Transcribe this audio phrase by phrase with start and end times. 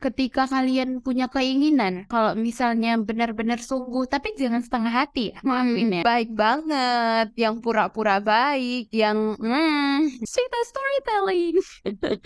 [0.00, 6.02] ketika kalian punya keinginan, kalau misalnya benar-benar sungguh, tapi jangan setengah hati, maafin ya.
[6.02, 11.60] Baik banget, yang pura-pura baik, yang hmm, sweet storytelling.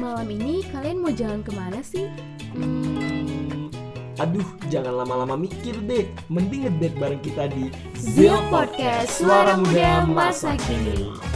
[0.00, 2.08] Malam ini kalian mau jalan ke mana sih?
[2.56, 3.68] Hmm,
[4.16, 6.08] aduh, jangan lama-lama mikir deh.
[6.32, 11.33] Mending ngedate bareng kita di Zil Podcast Suara Muda Masa Kini.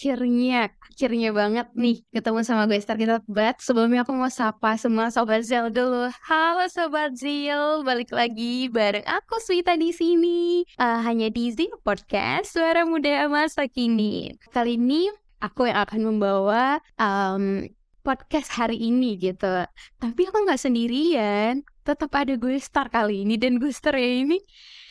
[0.00, 5.12] Akhirnya akhirnya banget nih ketemu sama gue Star kita But sebelumnya aku mau sapa semua
[5.12, 6.08] Sobat Zil dulu.
[6.24, 7.84] Halo Sobat Zil.
[7.84, 10.64] Balik lagi bareng aku Swita di sini.
[10.80, 14.40] Uh, Hanya di Zil Podcast Suara Muda Masa Kini.
[14.48, 15.12] Kali ini
[15.44, 17.68] aku yang akan membawa um,
[18.00, 19.68] podcast hari ini gitu.
[20.00, 21.60] Tapi aku nggak sendirian.
[21.84, 23.36] Tetap ada gue Star kali ini.
[23.36, 24.40] Dan gue Star ya ini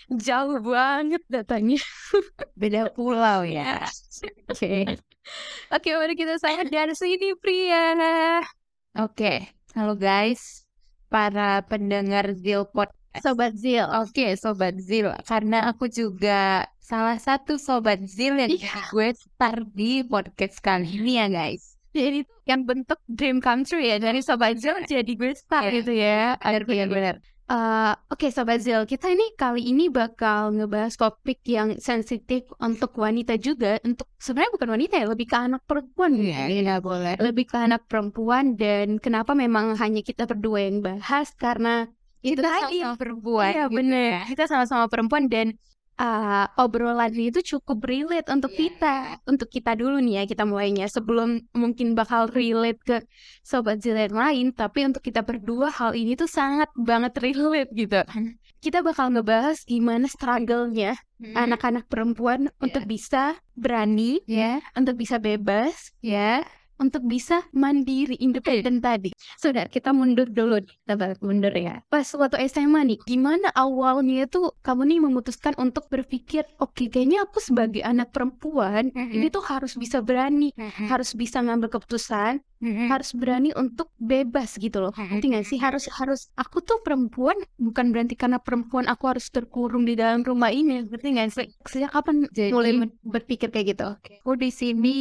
[0.09, 1.77] jauh banget datanya.
[2.57, 3.85] Beda pulau ya.
[4.49, 4.49] Oke.
[4.49, 4.81] Okay.
[5.69, 7.93] oke okay, mari kita saya dari sini Pria
[8.97, 9.13] oke.
[9.13, 9.37] Okay.
[9.77, 10.65] halo guys.
[11.09, 15.09] Para pendengar Zil Podcast Sobat Zil, oke okay, Sobat Zil.
[15.25, 18.85] Karena aku juga salah satu Sobat Zil yang yeah.
[18.89, 21.77] gue start di podcast kali ini ya guys.
[21.89, 23.97] Jadi itu yang bentuk dream come true ya.
[23.97, 25.77] Dari Sobat Zil jadi gue start yeah.
[25.81, 26.21] gitu ya.
[26.41, 32.45] Benar-benar Uh, Oke okay, Sobat Zil, kita ini kali ini bakal ngebahas topik yang sensitif
[32.61, 33.81] untuk wanita juga.
[33.81, 36.13] Untuk sebenarnya bukan wanita ya, lebih ke anak perempuan.
[36.13, 37.17] Iya, ya, boleh.
[37.17, 41.89] Lebih ke anak perempuan dan kenapa memang hanya kita berdua yang bahas karena
[42.21, 43.49] itu tadi perempuan.
[43.49, 45.55] Iya gitu bener, kita sama-sama perempuan dan
[45.99, 48.59] uh, obrolan itu cukup relate untuk yeah.
[48.63, 48.95] kita,
[49.27, 52.97] untuk kita dulu nih ya kita mulainya sebelum mungkin bakal relate ke
[53.43, 57.99] sobat zilet lain, tapi untuk kita berdua hal ini tuh sangat banget relate gitu.
[58.59, 61.31] Kita bakal ngebahas gimana struggle-nya hmm.
[61.31, 62.59] anak-anak perempuan yeah.
[62.59, 64.59] untuk bisa berani, yeah.
[64.75, 66.43] untuk bisa bebas, ya,
[66.79, 69.11] untuk bisa mandiri independen tadi.
[69.37, 71.83] Sudah kita mundur dulu nih, kita mundur ya.
[71.91, 77.27] Pas waktu SMA nih, gimana awalnya tuh kamu nih memutuskan untuk berpikir, oke okay, kayaknya
[77.27, 79.15] aku sebagai anak perempuan mm -hmm.
[79.19, 80.87] ini tuh harus bisa berani, mm -hmm.
[80.87, 84.93] harus bisa ngambil keputusan, harus berani untuk bebas gitu loh.
[84.95, 85.59] Ngerti gak sih?
[85.59, 90.51] Harus harus aku tuh perempuan bukan berarti karena perempuan aku harus terkurung di dalam rumah
[90.51, 90.83] ini.
[90.83, 91.47] Ngerti gak sih?
[91.63, 92.71] Sejak kapan Jadi, mulai
[93.03, 93.87] berpikir kayak gitu?
[94.03, 94.19] Okay.
[94.21, 94.95] Aku di sini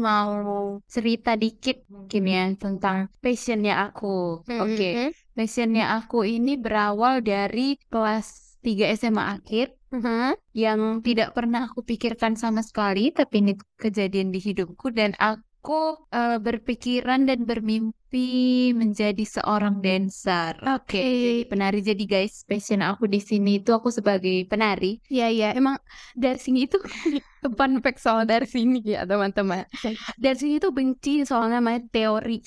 [0.00, 4.40] mau cerita dikit mungkin ya tentang passionnya aku.
[4.48, 4.76] Oke.
[4.76, 4.92] Okay.
[5.36, 10.38] Passionnya aku ini berawal dari kelas 3 SMA akhir uh-huh.
[10.54, 15.94] yang tidak pernah aku pikirkan sama sekali tapi ini kejadian di hidupku dan aku aku
[16.10, 20.58] uh, berpikiran dan bermimpi menjadi seorang dancer.
[20.58, 21.46] Oke, okay.
[21.46, 24.98] penari jadi guys, passion aku di sini itu aku sebagai penari.
[25.06, 25.78] Iya iya, emang
[26.18, 26.82] dari sini itu
[27.50, 29.66] fun fact soal dari sini ya teman-teman.
[30.14, 32.38] Dari sini tuh benci soal namanya teori.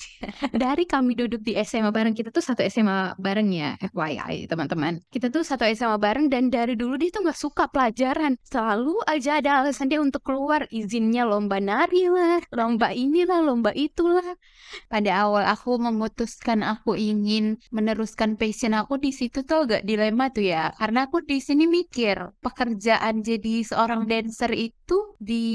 [0.54, 5.02] Dari kami duduk di SMA bareng kita tuh satu SMA bareng ya, FYI teman-teman.
[5.12, 8.38] Kita tuh satu SMA bareng dan dari dulu dia tuh nggak suka pelajaran.
[8.46, 14.38] Selalu aja ada alasan dia untuk keluar izinnya lomba nari lah, lomba inilah, lomba itulah.
[14.86, 20.46] Pada awal aku memutuskan aku ingin meneruskan passion aku di situ tuh agak dilema tuh
[20.46, 25.46] ya, karena aku di sini mikir pekerjaan jadi seorang dancer itu itu di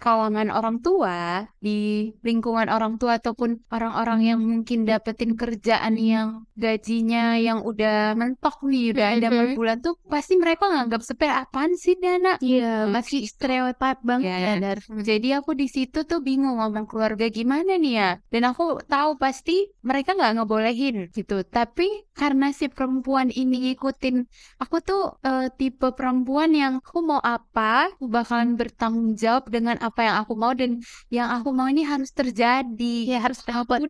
[0.00, 7.36] kalangan orang tua, di lingkungan orang tua ataupun orang-orang yang mungkin dapetin kerjaan yang gajinya
[7.36, 12.00] yang udah mentok nih, udah ada per bulan tuh pasti mereka nganggap sepele apaan sih
[12.00, 12.40] Dana?
[12.40, 14.56] Iya, masih stereotip banget ya.
[14.56, 14.72] ya.
[15.04, 18.10] Jadi aku di situ tuh bingung ngomong keluarga gimana nih ya.
[18.32, 21.44] Dan aku tahu pasti mereka nggak ngebolehin gitu.
[21.44, 24.24] Tapi karena si perempuan ini ngikutin,
[24.64, 29.74] aku tuh uh, tipe perempuan yang aku mau apa, aku bakalan ber bertanggung jawab dengan
[29.86, 30.70] apa yang aku mau dan
[31.16, 33.80] yang aku mau ini harus terjadi ya harus dapat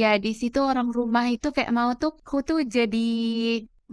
[0.00, 2.96] ya di situ orang rumah itu kayak mau tuh aku tuh jadi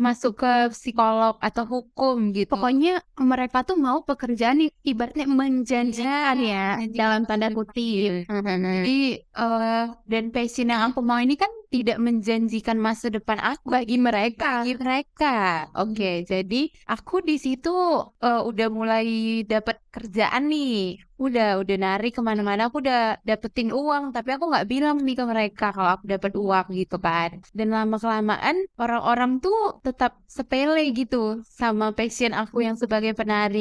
[0.02, 2.50] masuk ke psikolog atau hukum gitu.
[2.50, 8.26] Pokoknya mereka tuh mau pekerjaan ibaratnya menjanjikan ya, ya dalam tanda kutip.
[8.26, 13.96] Jadi uh, dan passion yang aku mau ini kan tidak menjanjikan masa depan aku bagi
[14.02, 14.66] mereka.
[14.66, 15.70] Bagi mereka.
[15.78, 19.08] Oke, okay, jadi aku di situ uh, udah mulai
[19.46, 21.00] dapat kerjaan nih.
[21.26, 25.24] Udah, udah nari ke mana-mana aku udah dapetin uang, tapi aku nggak bilang nih ke
[25.32, 27.30] mereka kalau aku dapet uang gitu kan.
[27.58, 31.18] Dan lama kelamaan orang-orang tuh tetap sepele gitu
[31.60, 33.58] sama passion aku yang sebagai penari.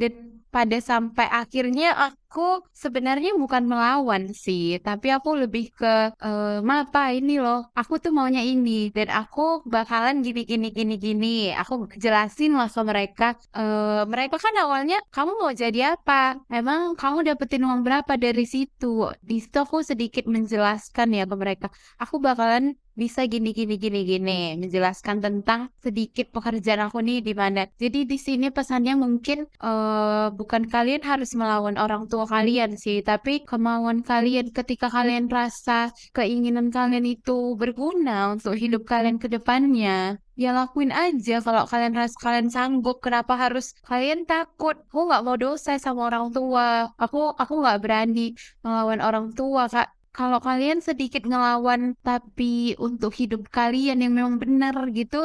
[0.00, 7.02] Dan pada sampai akhirnya aku sebenarnya bukan melawan sih, tapi aku lebih ke eh apa
[7.18, 11.36] ini loh, aku tuh maunya ini dan aku bakalan gini gini gini gini.
[11.60, 11.72] Aku
[12.04, 13.28] jelasin lah ke mereka.
[13.58, 16.40] eh mereka kan awalnya kamu mau jadi apa?
[16.48, 19.12] Emang kamu dapetin uang berapa dari situ?
[19.28, 21.66] Di situ aku sedikit menjelaskan ya ke mereka.
[22.00, 22.64] Aku bakalan
[22.96, 27.68] bisa gini gini gini gini menjelaskan tentang sedikit pekerjaan aku nih di mana.
[27.76, 33.44] Jadi di sini pesannya mungkin eh bukan kalian harus melawan orang tua kalian sih, tapi
[33.44, 40.16] kemauan kalian ketika kalian rasa keinginan kalian itu berguna untuk hidup kalian ke depannya.
[40.36, 43.00] Ya lakuin aja kalau kalian rasa kalian sanggup.
[43.00, 44.76] Kenapa harus kalian takut?
[44.92, 46.92] Aku nggak mau dosa sama orang tua.
[47.00, 52.44] Aku aku nggak berani melawan orang tua kak kalau kalian sedikit ngelawan tapi
[52.86, 55.16] untuk hidup kalian yang memang benar gitu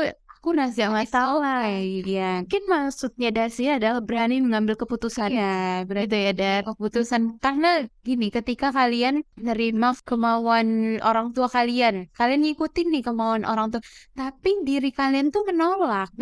[0.42, 5.30] aku rasa masalah ya Mungkin maksudnya Dasi adalah berani mengambil keputusan.
[5.30, 12.42] ya berarti ya ada keputusan karena gini ketika kalian nerima kemauan orang tua kalian kalian
[12.42, 13.82] ngikutin nih kemauan orang tua
[14.18, 16.10] tapi diri kalian tuh menolak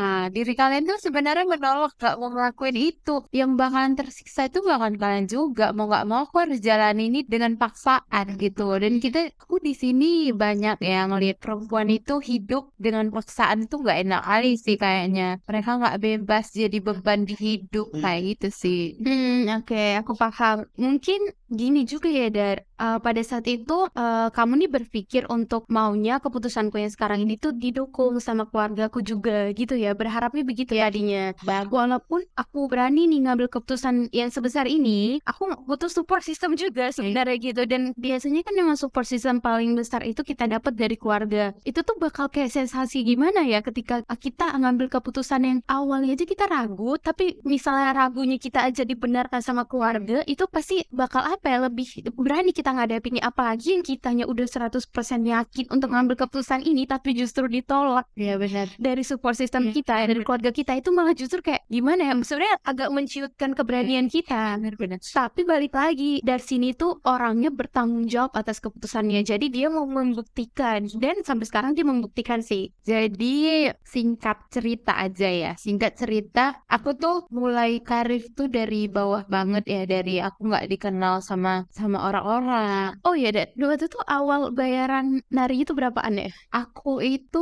[0.00, 3.22] Nah, diri kalian tuh sebenarnya menolak gak mau ngelakuin itu.
[3.30, 5.70] Yang bakalan tersiksa itu bahkan kalian juga.
[5.76, 8.74] Mau gak mau aku harus jalan ini dengan paksaan gitu.
[8.82, 13.98] Dan kita, aku di sini banyak ya ngelihat perempuan itu hidup dengan paksaan tuh gak
[14.02, 15.22] enak kali sih kayaknya.
[15.48, 18.80] Mereka gak bebas jadi beban di hidup kayak gitu sih.
[19.04, 20.56] Hmm, oke, aku paham.
[20.76, 22.62] Mungkin gini juga ya, Dar.
[22.80, 27.52] Eh, pada saat itu eh, kamu nih berpikir untuk maunya keputusanku yang sekarang ini tuh
[27.52, 29.92] didukung sama keluargaku juga gitu ya.
[29.92, 31.36] Berharapnya begitu tadinya.
[31.68, 37.36] Walaupun aku berani nih ngambil keputusan yang sebesar ini, aku butuh support system juga sebenarnya
[37.36, 37.62] gitu.
[37.68, 41.52] Dan biasanya kan memang support system paling besar itu kita dapat dari keluarga.
[41.68, 46.48] Itu tuh bakal kayak sensasi gimana ya ketika kita ngambil keputusan yang awalnya aja kita
[46.48, 51.88] ragu, tapi misalnya ragunya kita aja dibenarkan sama keluarga, itu pasti bakal apa ya lebih
[52.12, 53.24] berani kita ngadepinnya.
[53.24, 54.84] Apalagi yang kitanya udah 100%
[55.24, 58.04] yakin untuk ngambil keputusan ini tapi justru ditolak.
[58.12, 58.68] Ya benar.
[58.76, 62.56] dari support system Iya, kita dari keluarga kita itu malah justru kayak gimana ya sebenarnya
[62.60, 64.60] agak menciutkan keberanian kita.
[64.60, 65.00] Benar-benar.
[65.00, 69.24] tapi balik lagi dari sini tuh orangnya bertanggung jawab atas keputusannya.
[69.24, 72.74] Jadi dia mau membuktikan dan sampai sekarang dia membuktikan sih.
[72.84, 79.64] Jadi singkat cerita aja ya, singkat cerita, aku tuh mulai karir tuh dari bawah banget
[79.70, 82.98] ya, dari aku nggak dikenal sama sama orang-orang.
[83.06, 85.06] oh iya dan waktu itu awal bayaran
[85.36, 87.38] nari itu berapaan ya Aku itu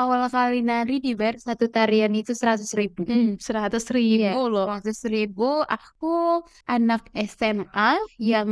[0.00, 3.00] awal kali nari dibayar satu tarian itu seratus ribu.
[3.08, 5.48] hmm, seratus ribu Iya, loh seratus ribu.
[5.64, 7.90] Aku anak SMA
[8.20, 8.48] yang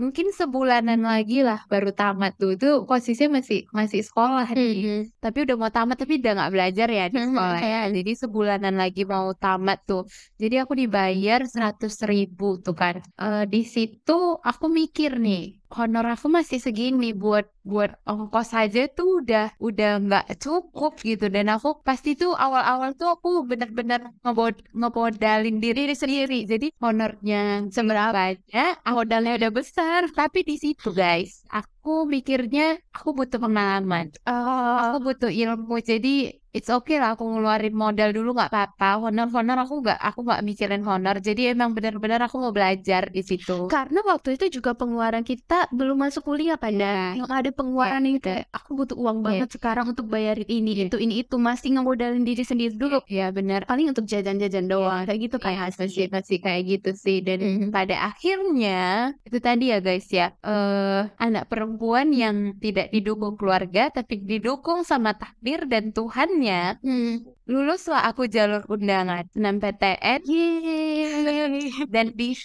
[0.00, 2.50] mungkin sebulanan lagi lah baru tamat tuh.
[2.56, 4.74] Itu posisinya masih masih sekolah nih.
[4.84, 5.02] Hmm.
[5.22, 7.80] Tapi udah mau tamat tapi udah nggak belajar ya di Mhm, sekolah ya.
[7.96, 10.02] Jadi sebulanan lagi mau tamat tuh.
[10.40, 12.94] Jadi aku dibayar seratus ribu tuh kan.
[13.22, 14.07] Eh, di situ
[14.40, 20.26] aku mikir nih, honor aku masih segini buat buat ongkos aja tuh udah udah nggak
[20.40, 21.28] cukup gitu.
[21.28, 26.48] Dan aku pasti tuh awal-awal tuh aku bener-bener ngebod ngebodalin diri sendiri.
[26.48, 30.08] Jadi honornya seberapa banyak, modalnya udah besar.
[30.08, 36.66] Tapi di situ guys, aku mikirnya aku butuh pengalaman Oh, aku butuh ilmu jadi it's
[36.68, 38.98] okay lah aku ngeluarin modal dulu nggak apa-apa.
[38.98, 41.22] Honor honor aku nggak aku nggak mikirin honor.
[41.22, 43.70] Jadi emang benar-benar aku mau belajar di situ.
[43.70, 48.50] Karena waktu itu juga pengeluaran kita belum masuk kuliah Nah, yang ada pengeluaran yang kayak
[48.50, 50.84] aku butuh uang banget sekarang untuk bayarin ini Iya.
[50.90, 51.38] itu ini itu.
[51.38, 52.98] Masih ngemodalin diri sendiri dulu.
[53.06, 53.62] Ya benar.
[53.64, 55.06] Paling untuk jajan-jajan doang.
[55.06, 57.22] Kayak gitu kayak masih masih kayak gitu sih.
[57.22, 57.68] Dan Mhm.
[57.70, 64.18] pada akhirnya itu tadi ya guys ya eh anak perempuan yang tidak didukung keluarga tapi
[64.18, 65.92] didukung sama takdir dan
[66.48, 67.12] Tuhannya Hmm.
[67.48, 71.84] luluslah aku jalur undangan SNMPTN Yeay.
[71.94, 72.36] dan di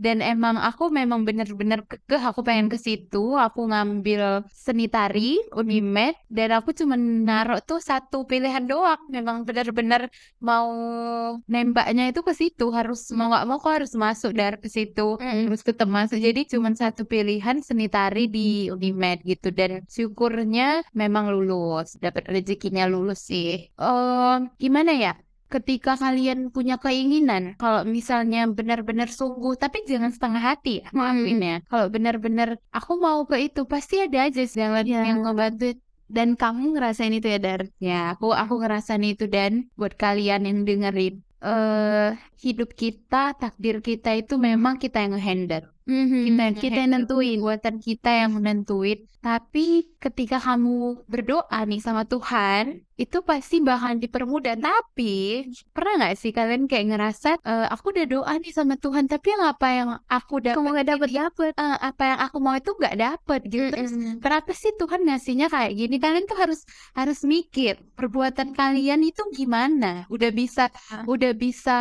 [0.00, 3.36] dan emang aku memang bener-bener kekeh aku pengen ke situ.
[3.36, 6.16] Aku ngambil seni tari Unimed.
[6.32, 8.96] Dan aku cuma naruh tuh satu pilihan doang.
[9.12, 10.08] Memang bener-bener
[10.40, 10.72] mau
[11.44, 12.72] nembaknya itu ke situ.
[12.72, 15.20] Harus mau nggak mau aku harus masuk dari ke situ.
[15.20, 15.52] Mm.
[15.52, 16.16] terus tetap masuk.
[16.16, 19.52] Jadi cuma satu pilihan seni tari di Unimed gitu.
[19.52, 22.00] Dan syukurnya memang lulus.
[22.00, 23.68] Dapat rezekinya lulus sih.
[23.68, 25.12] Eh gimana ya
[25.50, 31.56] ketika kalian punya keinginan kalau misalnya benar-benar sungguh tapi jangan setengah hati ya maafin ya.
[31.66, 35.02] Kalau benar-benar aku mau ke itu pasti ada aja jalan Ya.
[35.04, 35.74] yang ngebantu.
[36.10, 37.60] Dan kamu ngerasain itu ya Dar?
[37.78, 41.22] Ya aku aku ngerasain itu dan buat kalian yang dengerin.
[41.40, 42.10] Eh
[42.42, 47.38] hidup kita takdir kita itu memang kita yang ngehandle Mhm, kita yang kita yang nentuin.
[47.40, 48.98] perbuatan kita yang menentuin.
[49.20, 49.60] Tapi
[50.00, 54.54] ketika kamu berdoa nih sama Tuhan, itu pasti bakal dipermudah.
[54.60, 55.44] Tapi
[55.74, 59.42] pernah nggak sih kalian kayak ngerasa "Eh, aku udah doa nih sama Tuhan, tapi yang
[59.52, 61.52] apa yang aku dapat Kamu gak dapet dapet.
[61.58, 63.64] eh, apa yang aku mau itu nggak dapet gitu.
[63.72, 64.20] Terus Mm-mm.
[64.24, 65.96] kenapa sih Tuhan ngasihnya kayak gini?
[66.00, 66.60] Kalian tuh harus
[66.96, 70.04] harus mikir perbuatan kalian itu gimana?
[70.08, 70.62] Udah bisa
[71.04, 71.72] udah bisa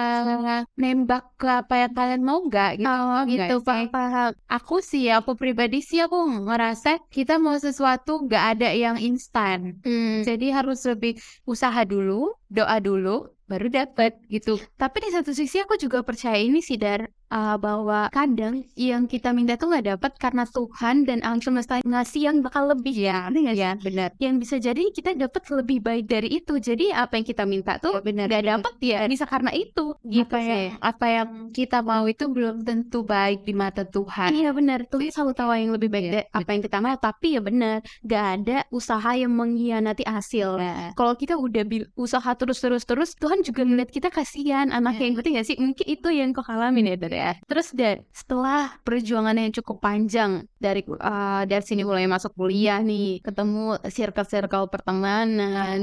[0.80, 2.88] nembak ke apa yang kalian mau nggak gitu?
[2.88, 3.89] Oh nggak gitu sih?
[3.92, 4.32] Paham.
[4.48, 9.82] Aku sih, aku pribadi sih aku ngerasa kita mau sesuatu nggak ada yang instan.
[9.84, 10.22] Hmm.
[10.24, 14.62] Jadi harus lebih usaha dulu, doa dulu, baru dapet gitu.
[14.78, 19.32] Tapi di satu sisi aku juga percaya ini sih Dar uh, bahwa kadang yang kita
[19.32, 23.56] minta tuh nggak dapat karena Tuhan dan alam semesta ngasih yang bakal lebih ya, nggak
[23.56, 23.62] sih?
[23.62, 24.10] Ya, benar.
[24.18, 26.58] Yang bisa jadi kita dapat lebih baik dari itu.
[26.58, 28.26] Jadi apa yang kita minta tuh Ya, benar.
[28.28, 30.50] nggak dapat ya bisa karena itu gitu Apa sih.
[30.50, 34.30] yang apa yang kita mau itu belum tentu baik di mata Tuhan.
[34.32, 36.96] Iya benar, Tuhan selalu tahu yang lebih baik Iya, dari apa yang kita mau.
[36.96, 40.50] Tapi ya benar, gak ada usaha yang mengkhianati hasil.
[40.58, 41.64] Nah, Kalau kita udah
[41.96, 45.06] usaha terus-terus terus, Tuhan juga ngeliat kita kasihan anaknya Iya.
[45.06, 45.58] yang ngerti gak sih?
[45.60, 47.32] Mungkin itu yang kau alamin ya, Dar ya.
[47.44, 53.20] Terus dan setelah perjuangan yang cukup panjang dari uh, dari sini mulai masuk kuliah nih,
[53.20, 55.28] ketemu circle-circle pertemanan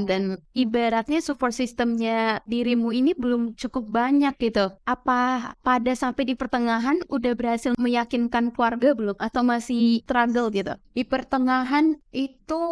[0.09, 4.73] dan ibaratnya support systemnya dirimu ini belum cukup banyak gitu.
[4.89, 10.73] Apa pada sampai di pertengahan udah berhasil meyakinkan keluarga belum atau masih struggle gitu?
[10.97, 12.63] di pertengahan itu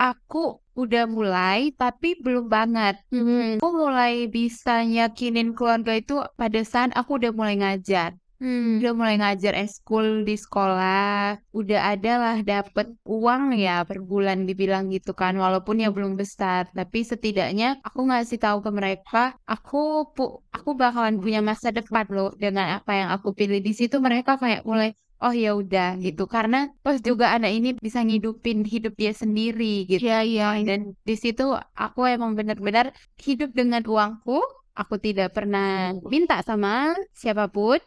[0.00, 2.98] aku udah mulai tapi belum banget.
[3.14, 3.58] Hmm.
[3.62, 8.18] Aku mulai bisa yakinin keluarga itu pada saat aku udah mulai ngajar.
[8.42, 8.82] Hmm.
[8.82, 14.90] Udah mulai ngajar eskul di sekolah, udah ada lah dapet uang ya per bulan dibilang
[14.90, 20.44] gitu kan, walaupun ya belum besar, tapi setidaknya aku ngasih tahu ke mereka, aku pu
[20.50, 24.66] aku bakalan punya masa depan loh dengan apa yang aku pilih di situ mereka kayak
[24.66, 24.92] mulai
[25.24, 26.22] oh ya udah gitu.
[26.34, 30.00] Karena terus juga anak ini bisa ngidupin hidup dia sendiri gitu.
[30.06, 30.44] Iya, iya.
[30.68, 31.42] dan di situ
[31.84, 32.86] aku emang benar-benar
[33.26, 34.38] hidup dengan uangku
[34.74, 37.78] aku tidak pernah minta sama siapa pun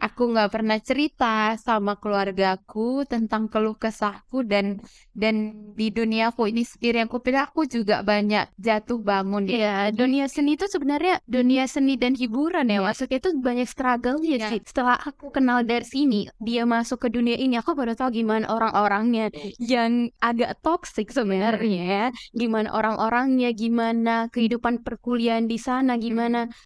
[0.00, 4.78] aku nggak pernah cerita sama keluargaku tentang keluh kesahku dan
[5.12, 10.24] dan di duniaku ini sendiri aku pilih aku juga banyak jatuh bangun ya Iya, dunia
[10.30, 12.78] seni itu sebenarnya dunia seni dan hiburan ya.
[12.78, 12.84] Iya.
[12.86, 14.48] Maksudnya itu banyak struggle ya Iya.
[14.50, 14.60] sih.
[14.66, 19.30] Setelah aku kenal dari sini, dia masuk ke dunia ini, aku baru tahu gimana orang-orangnya
[19.58, 22.04] yang agak toxic sebenarnya ya.
[22.34, 26.13] Gimana orang-orangnya, gimana kehidupan perkuliahan di sana, gimana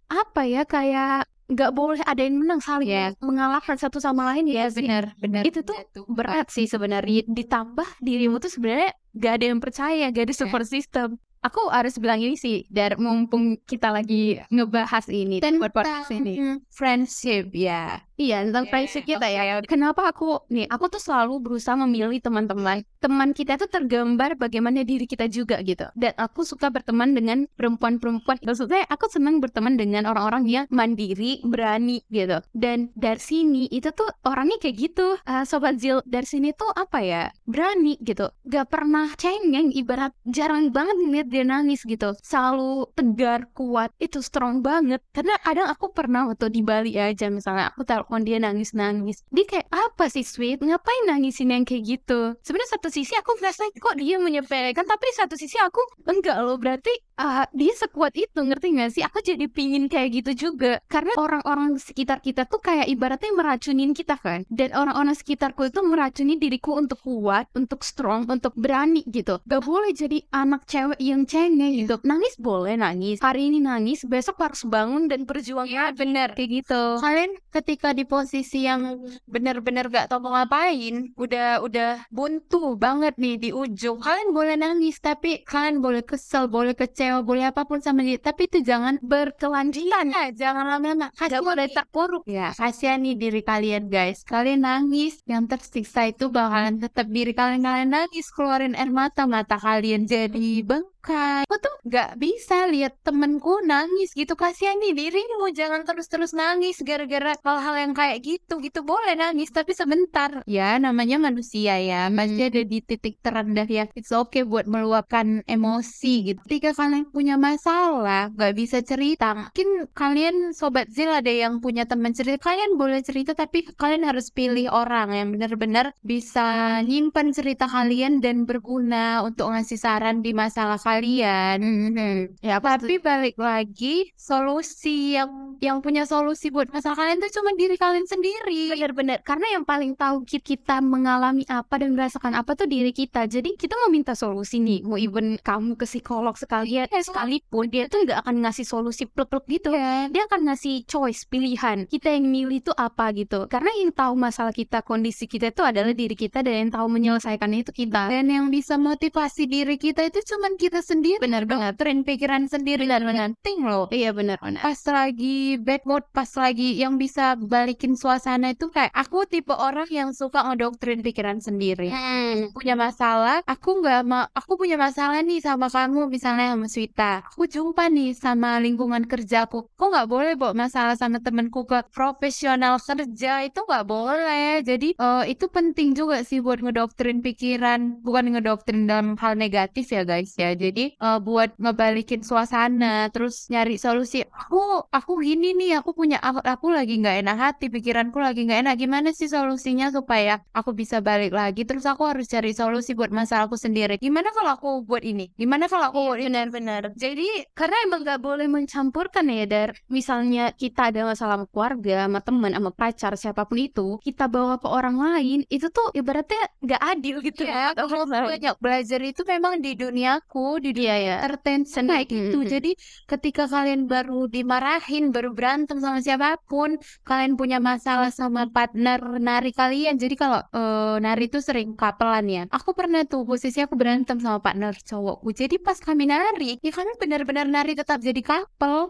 [0.08, 3.16] apa ya kayak nggak boleh ada yang menang saling Iya.
[3.24, 4.84] mengalahkan satu sama lain ya sih.
[4.84, 7.24] benar benar Itu tuh jatuh berat sih sebenarnya.
[7.24, 12.21] Ditambah dirimu tuh sebenarnya gak ada yang percaya gak ada support system aku harus bilang
[12.23, 16.35] ini sih dari mumpung kita lagi ngebahas ini buat podcast ini.
[16.37, 18.02] tentang friendship ya.
[18.18, 19.62] Iya tentang Oke, prinsip kita ya.
[19.62, 22.83] kenapa aku nih aku tuh selalu berusaha memilih teman-teman.
[22.99, 25.87] Teman kita tuh tergambar bagaimana diri kita juga gitu.
[25.95, 28.42] Dan aku suka berteman dengan perempuan-perempuan.
[28.42, 32.42] Maksudnya aku senang berteman dengan orang-orang yang mandiri berani gitu.
[32.50, 35.14] Dan dari sini itu tuh orangnya kayak gitu.
[35.23, 37.30] Eh, sobat Zil dari sini tuh apa ya?
[37.47, 38.35] Berani gitu.
[38.50, 42.16] Gak pernah cengeng ibarat jarang banget ngeliat dia nangis gitu.
[42.25, 45.04] Selalu tegar kuat itu strong banget.
[45.12, 49.44] Karena kadang aku pernah waktu di Bali aja misalnya aku telepon dia nangis nangis dia
[49.44, 50.58] kayak apa sih sweet?
[50.58, 52.35] Ngapain nangisin yang kayak gitu?
[52.42, 56.90] Sebenarnya satu sisi aku merasa kok dia menyepelekan tapi satu sisi aku enggak loh berarti
[57.18, 59.02] ah, dia sekuat itu ngerti gak sih?
[59.02, 60.78] Aku jadi pingin kayak gitu juga.
[60.87, 64.46] Karena orang-orang sekitar kita tuh kayak ibaratnya meracunin kita kan.
[64.46, 69.42] Dan orang-orang sekitarku itu meracuni diriku untuk kuat untuk strong untuk berani gitu.
[69.44, 71.98] Gak boleh jadi anak cewek yang cengeng gitu.
[72.06, 73.18] Nangis boleh nangis.
[73.18, 77.02] Hari ini nangis besok harus bangun dan berjuang ya benar kayak gitu.
[77.02, 83.37] Kalian ketika di posisi yang benar-benar gak tahu mau ngapain udah udah buntu banget nih
[83.37, 83.98] di ujung.
[83.98, 88.18] Kalian boleh nangis tapi kalian boleh kesel boleh kecewa boleh apa pun sama dia.
[88.18, 90.10] Tapi itu jangan berkelanjutan.
[90.10, 91.08] Ya jangan lama-lama.
[91.14, 91.70] Kasih boleh.
[91.70, 94.26] terpuruk ya kasihani diri kalian guys.
[94.26, 97.62] Kalian nangis yang tersiksa itu bakalan tetap diri kalian.
[97.62, 100.04] Kalian nangis keluarin air mata mata kalian.
[100.04, 104.36] Jadi bengkak aku tuh nggak bisa lihat temenku nangis gitu.
[104.36, 108.60] Kasihani dirimu jangan terus-terus nangis gara-gara hal-hal yang kayak gitu.
[108.60, 110.44] Gitu boleh nangis tapi sebentar.
[110.44, 112.12] Ya namanya manusia ya.
[112.12, 113.88] Pasti ada di titik terendah ya.
[113.96, 116.40] It's okay buat meluapkan emosi gitu.
[116.44, 119.48] Ketika kalian punya masalah nggak bisa cerita.
[119.48, 122.52] Mungkin kalian sobat zil ada yang punya teman cerita.
[122.52, 128.44] Kalian boleh cerita tapi kalian harus pilih orang yang benar-benar bisa nyimpan cerita kalian dan
[128.44, 131.56] berguna untuk ngasih saran di masalah kalian kalian.
[131.62, 132.42] Mhm.
[132.42, 137.74] Ya, Tapi balik lagi, solusi yang yang punya solusi buat masalah kalian tuh cuma diri
[137.74, 138.74] kalian sendiri.
[138.74, 143.26] Benar-benar, karena yang paling tahu ki- kita mengalami apa dan merasakan apa tuh diri kita.
[143.26, 147.90] Jadi kita mau minta solusi nih, mau even kamu ke psikolog sekalian, eh, sekalipun dia
[147.90, 149.70] tuh nggak akan ngasih solusi plek-plek gitu.
[150.12, 151.88] Dia akan ngasih choice, pilihan.
[151.90, 153.46] Kita yang milih itu apa gitu.
[153.50, 157.66] Karena yang tahu masalah kita, kondisi kita itu adalah diri kita dan yang tahu menyelesaikannya
[157.66, 158.10] itu kita.
[158.10, 161.18] Dan yang bisa motivasi diri kita itu cuman kita sendiri.
[161.18, 161.75] Benar banget.
[161.80, 162.85] Doktrin pikiran sendiri.
[162.85, 163.32] Benar-benar.
[163.40, 163.87] Penting loh.
[163.88, 164.61] Iya benar-benar.
[164.61, 169.88] Pas lagi bad mood, pas lagi yang bisa balikin suasana itu kayak aku tipe orang
[169.88, 171.88] yang suka ngedoktrin pikiran sendiri.
[171.88, 172.52] Hmm.
[172.52, 177.12] punya masalah, aku nggak mau, aku punya masalah nih sama kamu, misalnya sama Swita.
[177.32, 179.70] Aku jumpa nih sama lingkungan kerjaku.
[179.78, 184.61] Kok nggak boleh bawa masalah sama temenku ke profesional kerja itu nggak boleh.
[184.66, 190.02] Jadi eh, itu penting juga sih buat ngedoktrin pikiran, bukan ngedoktrin dalam hal negatif ya
[190.04, 190.52] guys ya.
[190.52, 194.25] Jadi eh, buat ngebalikin suasana, terus nyari solusi.
[194.28, 194.58] Aku
[194.92, 198.75] aku gini nih, aku punya aku, aku lagi nggak enak hati, pikiranku lagi nggak enak.
[198.82, 201.62] Gimana sih solusinya supaya aku bisa balik lagi?
[201.68, 203.96] Terus aku harus cari solusi buat masalahku sendiri.
[203.98, 205.30] Gimana kalau aku buat ini?
[205.38, 206.28] Gimana kalau aku buat ini?
[206.28, 206.82] Benar-benar.
[206.94, 209.70] Jadi karena emang nggak boleh mencampurkan ya Dar.
[209.88, 214.60] Misalnya kita ada masalah sama keluarga, sama teman, sama pacar, siapa pun itu, kita bawa
[214.62, 217.84] ke orang lain, itu tuh ibaratnya nggak adil gitu Ya, ya.
[217.84, 221.16] aku banyak belajar itu memang di duniaku, di dunia Iya ya.
[221.28, 222.38] entertain kayak gitu.
[222.40, 222.48] Mm-mm.
[222.48, 222.70] Jadi
[223.04, 229.52] ketika kalian baru dimarahin, baru berantem sama siapa pun, kalian punya masalah sama partner nari
[229.52, 230.00] kalian.
[230.00, 232.42] Jadi kalau eh, nari itu sering kapelan ya.
[232.48, 235.28] Aku pernah tuh posisi aku berantem sama partner cowokku.
[235.36, 238.88] Jadi pas kami nari, ya kami benar-benar nari tetap jadi couple.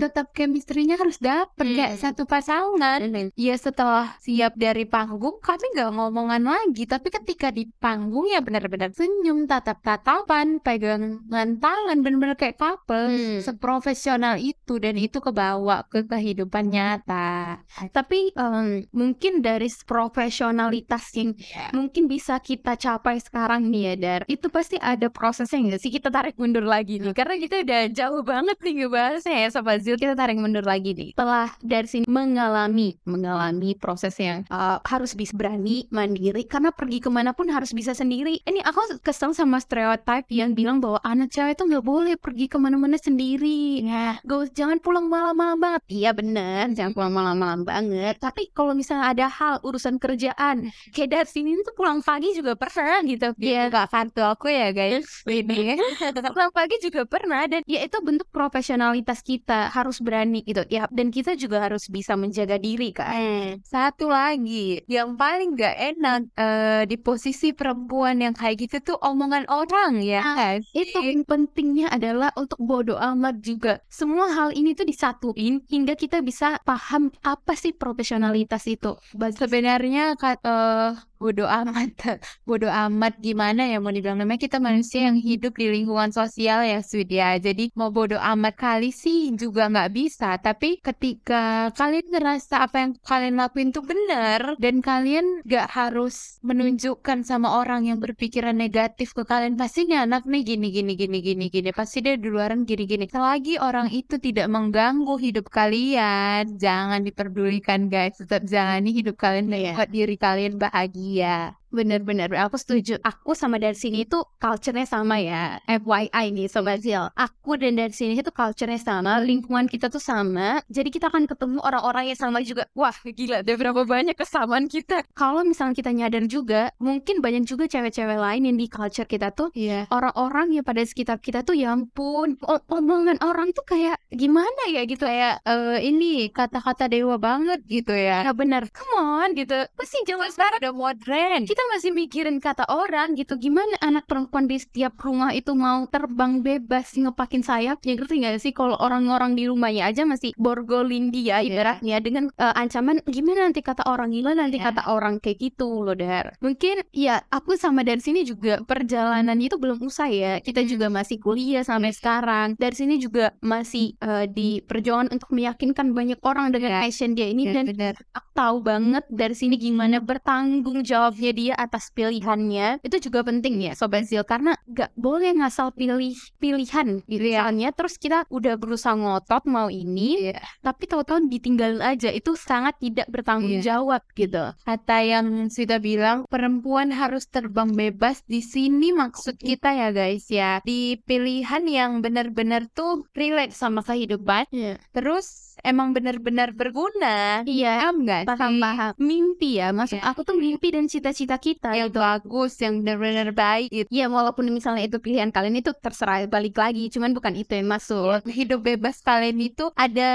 [0.00, 2.00] Tetap chemistry-nya harus dapet kayak Mm.
[2.00, 3.00] satu pasangan.
[3.36, 8.90] Ya setelah siap dari panggung kami nggak ngomongan lagi tapi ketika di panggung ya benar-benar
[8.92, 13.40] senyum tatap-tatapan pegangan tangan benar-benar kayak couple Hmm.
[13.44, 17.60] seprofesional itu dan itu kebawa ke kehidupan nyata.
[17.92, 21.36] Tapi em, mungkin dari profesionalitas yang
[21.76, 25.92] mungkin bisa kita capai sekarang nih ya Dar Itu pasti ada prosesnya nggak sih?
[25.92, 30.00] Kita tarik mundur lagi nih Karena kita udah jauh banget nih ngebahasnya ya Sobat Zil
[30.00, 31.12] Kita tarik mundur lagi nih.
[31.12, 37.10] Setelah dari sini mengalami Mengalami proses yang uh, harus bisa berani, mandiri Karena pergi ke
[37.12, 38.40] mana pun harus bisa sendiri.
[38.44, 42.56] Ini aku kesel sama stereotype yang bilang bahwa anak cewek itu nggak boleh pergi ke
[42.56, 45.82] mana-mana sendiri ya Gak jangan pulang malam-malam banget.
[45.88, 48.16] Iya bener, jangan pulang malam-malam banget.
[48.18, 53.00] Tapi kalau misalnya ada hal urusan kerjaan, kayak dari sini tuh pulang pagi juga pernah
[53.04, 53.34] gitu.
[53.38, 55.24] Iya, nggak kartu aku ya guys.
[55.24, 55.78] Ini.
[56.34, 60.64] pulang pagi juga pernah dan ya itu bentuk profesionalitas kita harus berani gitu.
[60.68, 63.60] Ya dan kita juga harus bisa menjaga diri kan.
[63.64, 69.48] Satu lagi, yang paling gak enak eh, di posisi perempuan yang kayak gitu tuh omongan
[69.48, 70.20] orang ya.
[70.22, 70.58] Ah, kan?
[70.72, 73.80] Itu yang pentingnya adalah untuk bodo amat juga.
[73.88, 78.94] Semua hal ini tuh disatuin hingga kita bisa paham apa sih profesionalitas itu.
[79.38, 81.90] sebenarnya ka- eh bodo amat
[82.48, 84.18] bodo amat gimana ya mau dibilang?
[84.22, 87.34] Namanya kita manusia yang hidup di lingkungan sosial ya Sud ya.
[87.40, 90.36] Jadi mau bodo amat kali sih juga nggak bisa.
[90.38, 97.24] Tapi ketika kalian ngerasa apa yang kalian lakuin tuh benar dan kalian nggak harus menunjukkan
[97.26, 101.46] sama orang yang berpikiran negatif ke kalian pasti nih anak nih gini gini gini gini
[101.54, 107.00] gini pasti dia di luaran gini gini selagi orang itu tidak mengganggu hidup kalian jangan
[107.06, 108.18] diperdulikan guys.
[108.18, 109.78] Tetap jalani hidup kalian Iya.
[109.78, 112.96] buat diri kalian bahagia Bener-bener, aku setuju.
[113.04, 115.60] Aku sama dari sini tuh culture-nya sama ya.
[115.68, 117.08] FYI nih Sobat Zil.
[117.12, 120.60] Aku dan dari sini itu culture-nya sama, lingkungan kita tuh sama.
[120.72, 122.66] Jadi kita akan ketemu orang-orang yang sama juga.
[122.72, 125.04] Wah gila, ada berapa banyak kesamaan kita.
[125.12, 129.48] Kalau misalnya kita nyadar juga, mungkin banyak juga cewek-cewek lain yang di culture kita tuh
[129.52, 134.82] iya orang-orang yang pada sekitar kita tuh ya ampun omongan orang tuh kayak gimana ya
[134.84, 140.02] gitu kayak eh, ini kata-kata dewa banget gitu ya ya benar come on gitu pasti
[140.06, 143.34] zaman sekarang udah modern kita masih mikirin kata orang gitu.
[143.36, 148.52] Gimana anak perempuan di setiap rumah itu mau terbang bebas ngepakin sayapnya ngerti nggak sih?
[148.52, 151.98] Kalau orang-orang di rumahnya aja masih borgolin dia ibaratnya.
[151.98, 154.10] Dengan eh, ancaman gimana nanti kata orang?
[154.10, 154.74] Gimana nanti Iya.
[154.74, 156.34] kata orang kayak gitu loh dar.
[156.40, 160.34] Mungkin ya aku sama dari sini juga perjalanan itu belum usai ya.
[160.38, 162.54] Kita juga masih kuliah sampai sekarang.
[162.58, 167.46] Dari sini juga masih eh, di perjuangan untuk meyakinkan banyak orang dengan passion dia ini
[167.48, 167.94] Ya, dan benar.
[168.12, 173.56] aku tahu banget dari sini gimana bertanggung jawabnya dia dia atas pilihannya itu juga penting
[173.62, 177.40] ya Sobat Zil karena nggak boleh ngasal pilih pilihan gitu Iya.
[177.40, 180.40] Soalnya terus kita udah berusaha ngotot mau ini Iya.
[180.60, 183.76] tapi tahu-tahu ditinggalin aja itu sangat tidak bertanggung Iya.
[183.76, 189.88] jawab gitu Kata yang sudah bilang perempuan harus terbang bebas di sini maksud kita ya
[189.88, 194.76] guys ya di pilihan yang benar-benar tuh relate sama kehidupan Iya.
[194.92, 198.60] terus emang benar-benar berguna Iya paham nggak paham sih?
[198.60, 200.04] paham mimpi ya maksud Iya.
[200.06, 203.88] aku tuh mimpi dan cita-cita kita yang gitu bagus yang benar-benar baik gitu.
[203.88, 208.26] ya walaupun misalnya itu pilihan kalian itu terserah balik lagi cuman bukan itu yang masuk
[208.26, 210.10] hidup bebas kalian itu ada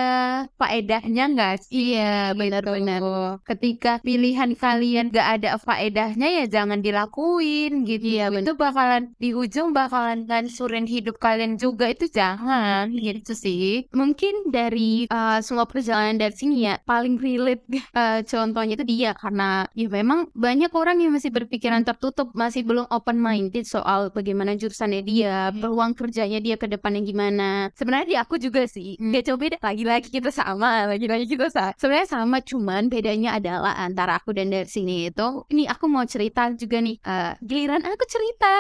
[0.59, 1.95] faedahnya nggak sih?
[1.95, 3.33] iya benar-benar Tuh.
[3.47, 8.19] Ketika pilihan kalian gak ada faedahnya ya jangan dilakuin gitu.
[8.19, 8.47] Iya, bener.
[8.49, 13.85] Itu bakalan di ujung bakalan ngancurin hidup kalian juga itu jangan gitu sih.
[13.93, 17.63] mungkin dari uh, semua perjalanan dari sini ya paling relate
[17.95, 22.89] uh, contohnya itu dia karena ya memang banyak orang yang masih berpikiran tertutup masih belum
[22.89, 25.61] open minded soal bagaimana jurusannya dia Hmm.
[25.61, 29.13] peluang kerjanya dia ke depannya gimana sebenarnya di aku juga sih Hmm.
[29.13, 34.17] nggak coba beda lagi-lagi kita sama lagi-lagi kita sama sebenarnya sama cuman bedanya adalah antara
[34.17, 38.53] aku dan dari sini itu ini aku mau cerita juga nih uh, giliran aku cerita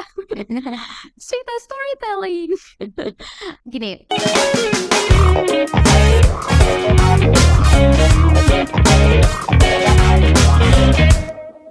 [1.31, 2.51] cerita storytelling
[3.73, 4.05] gini